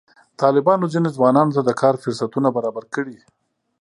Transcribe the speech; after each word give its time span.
طالبانو 0.41 0.85
ځینو 0.93 1.09
ځوانانو 1.15 1.53
ته 1.57 1.61
د 1.65 1.71
کار 1.81 1.95
فرصتونه 2.03 2.47
برابر 2.57 2.83
کړي. 2.95 3.17